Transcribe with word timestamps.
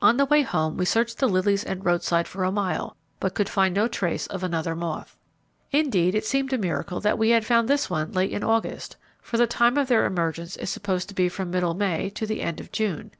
On 0.00 0.16
the 0.18 0.24
way 0.24 0.42
home 0.42 0.76
we 0.76 0.84
searched 0.84 1.18
the 1.18 1.26
lilies 1.28 1.64
and 1.64 1.84
roadside 1.84 2.28
for 2.28 2.44
a 2.44 2.52
mile, 2.52 2.94
but 3.18 3.34
could 3.34 3.48
find 3.48 3.74
no 3.74 3.88
trace 3.88 4.28
of 4.28 4.44
another 4.44 4.76
moth. 4.76 5.16
Indeed, 5.72 6.14
it 6.14 6.24
seemed 6.24 6.52
a 6.52 6.58
miracle 6.58 7.00
that 7.00 7.18
we 7.18 7.30
had 7.30 7.44
found 7.44 7.66
this 7.68 7.90
one 7.90 8.12
late 8.12 8.30
in 8.30 8.44
August, 8.44 8.96
for 9.20 9.36
the 9.36 9.48
time 9.48 9.76
of 9.76 9.88
their 9.88 10.06
emergence 10.06 10.56
is 10.58 10.70
supposed 10.70 11.08
to 11.08 11.14
be 11.16 11.28
from 11.28 11.50
middle 11.50 11.74
May 11.74 12.08
to 12.10 12.24
the 12.24 12.40
end 12.40 12.60
of 12.60 12.70
June. 12.70 13.10